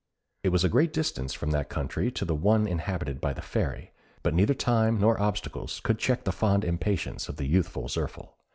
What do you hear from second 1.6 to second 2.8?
country to the one